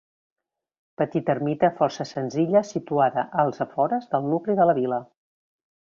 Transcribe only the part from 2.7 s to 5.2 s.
situada als afores del nucli de la vila.